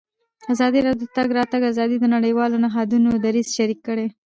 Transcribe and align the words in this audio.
ازادي 0.53 0.79
راډیو 0.87 1.01
د 1.01 1.07
د 1.09 1.13
تګ 1.17 1.27
راتګ 1.37 1.61
ازادي 1.71 1.97
د 1.99 2.05
نړیوالو 2.15 2.61
نهادونو 2.65 3.09
دریځ 3.25 3.47
شریک 3.57 3.79
کړی. 3.87 4.07